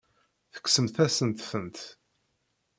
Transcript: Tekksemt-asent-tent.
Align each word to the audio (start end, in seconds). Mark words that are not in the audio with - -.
Tekksemt-asent-tent. 0.53 1.79